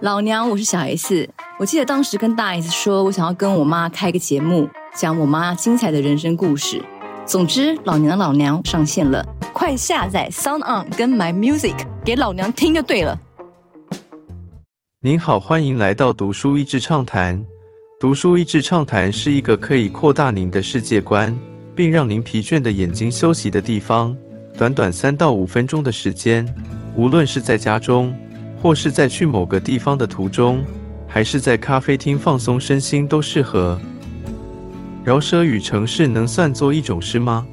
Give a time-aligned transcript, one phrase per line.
[0.00, 1.28] 老娘，我是小 S。
[1.56, 6.82] 我记得当时跟大 S 说，我想要跟我妈开个节目，讲我妈精彩的人生故事。
[7.24, 13.18] 总之，老娘的老娘上线了，快下载 Sound On 跟 My Music 给老娘听就对了。
[15.00, 17.42] 您好，欢迎来到读书益智畅谈。
[18.00, 21.34] 读书益智畅谈是一个可以扩大您的世界观，
[21.74, 24.14] 并让您疲倦的眼睛休息的地方。
[24.58, 26.46] 短短三到五分钟的时间，
[26.96, 28.14] 无论是在家中，
[28.64, 30.64] 或是在去某个地方的途中，
[31.06, 33.78] 还是在咖啡厅放松身心，都适合。
[35.04, 37.46] 饶舌与城市能算作一种诗吗？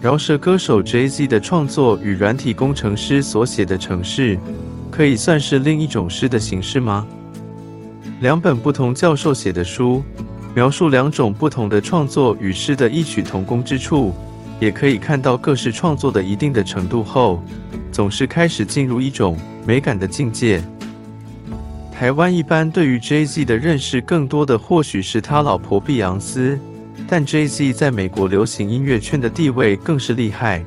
[0.00, 4.38] 饶舌歌手 Jay Z 的创作与软体工程师所写的城市，
[4.90, 7.06] 可以算是另一种诗的形式吗？
[8.20, 10.02] 两本不同教授写的书，
[10.54, 14.14] 描述两种不同的创作与诗的异曲同工之处，
[14.60, 17.42] 也可以看到各式创作的一定的程度后，
[17.92, 19.36] 总是开始进入一种
[19.66, 20.62] 美感的境界。
[21.92, 26.58] 台湾一般对于 Jay Z 的认识，更多的或许是他老婆碧昂斯，
[27.06, 30.64] 但 Jay Z 在美国流行音乐圈的地位更是厉害。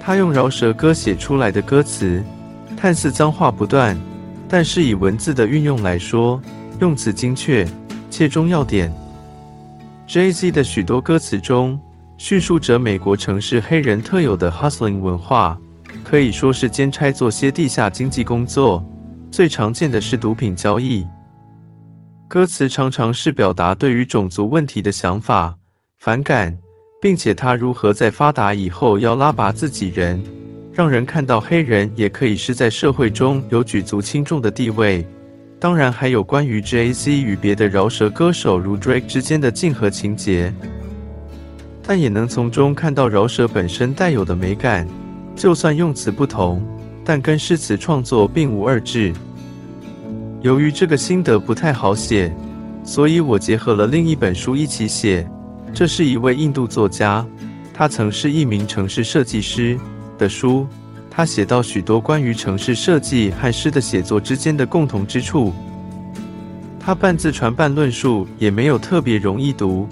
[0.00, 2.22] 他用饶舌歌写出来的歌词，
[2.76, 3.96] 看似脏话不断，
[4.48, 6.40] 但是以文字的运用来说，
[6.80, 7.66] 用词精确，
[8.10, 8.92] 切中要点。
[10.08, 11.78] Jay Z 的许多歌词中，
[12.20, 15.58] 叙述着美国城市黑人特有的 hustling 文化，
[16.04, 18.84] 可以说是兼差做些地下经济工作。
[19.30, 21.06] 最常见的是毒品交易。
[22.28, 25.56] 歌词常常是表达对于种族问题的想法、
[25.96, 26.54] 反感，
[27.00, 30.22] 并且他如何在发达以后要拉拔自己人，
[30.74, 35.06] 让人看到黑人也可以是在社会中有举足轻重的地位。
[35.58, 37.22] 当然，还有关于 J.C.
[37.22, 40.52] 与别的饶舌歌手如 Drake 之间的竞合情节，
[41.82, 44.86] 但也能从中看到饶舌本身带有的美感，
[45.34, 46.62] 就算用词不同。
[47.02, 49.12] 但跟诗词创作并无二致。
[50.42, 52.32] 由于这个心得不太好写，
[52.84, 55.28] 所以我结合了另一本书一起写。
[55.72, 57.26] 这是一位印度作家，
[57.72, 59.78] 他曾是一名城市设计师
[60.18, 60.66] 的书。
[61.10, 65.52] 他写到许多关于城市设计和诗的写作之间的共同之处。
[66.78, 69.88] 他半自传半论述，也没有特别容易读，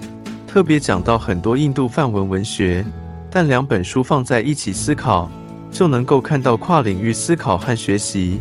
[0.48, 2.84] 特别讲到很多印度梵文文学。
[3.30, 5.30] 但两本书放在一起思考。
[5.74, 8.40] 就能够看到跨领域思考和学习，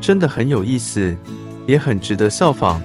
[0.00, 1.14] 真的很有意思，
[1.66, 2.80] 也很值得效仿。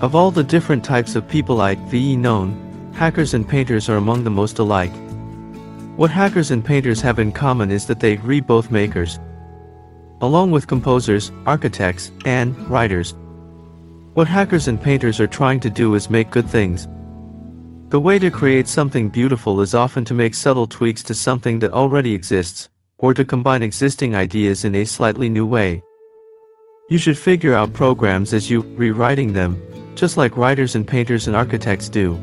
[0.00, 2.54] Of all the different types of people like VE known,
[2.98, 4.90] hackers and painters are among the most alike.
[5.96, 9.20] What hackers and painters have in common is that they agree both makers,
[10.20, 13.14] along with composers, architects, and writers.
[14.14, 16.88] What hackers and painters are trying to do is make good things,
[17.90, 21.72] the way to create something beautiful is often to make subtle tweaks to something that
[21.72, 25.82] already exists, or to combine existing ideas in a slightly new way.
[26.88, 29.56] You should figure out programs as you rewriting them,
[29.94, 32.16] just like writers and painters and architects do.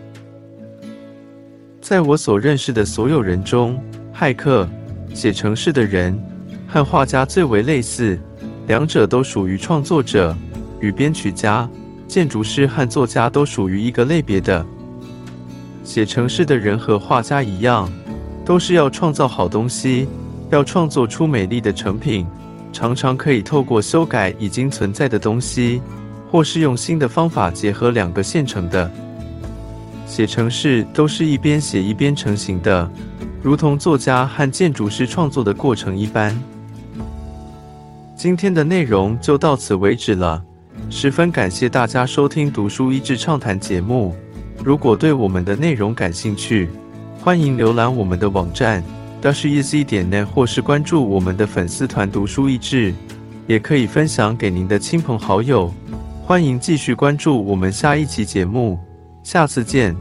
[1.82, 3.82] 在我所认识的所有人中，
[4.14, 4.68] 骇客、
[5.14, 6.20] 写程式的人
[6.68, 8.20] 和画家最为类似，
[8.68, 10.36] 两者都属于创作者，
[10.80, 11.70] 与编曲家、
[12.08, 14.66] 建筑师和作家都属于一个类别的。
[15.85, 17.89] 写城市的人和画家一样，
[18.45, 20.09] 都是要创造好东西，
[20.51, 22.27] 要创作出美丽的成品。
[22.73, 25.81] 常常可以透过修改已经存在的东西，
[26.29, 28.91] 或是用新的方法结合两个现成的。
[30.07, 32.91] 写城市都是一边写一边成型的，
[33.43, 36.37] 如同作家和建筑师创作的过程一般。
[38.17, 40.43] 今天的内容就到此为止了，
[40.91, 44.17] 十分感谢大家收听《读书益智畅谈》节目。
[44.63, 46.69] 如果对我们的内容感兴趣，
[47.21, 48.83] 欢迎浏览我们的网站
[49.23, 52.95] dasheasy 点 net，或是关注我们的粉丝团“读书益智”，
[53.47, 55.73] 也可以分享给您的亲朋好友。
[56.23, 58.79] 欢迎继续关注我们下一期节目，
[59.23, 59.95] 下次见。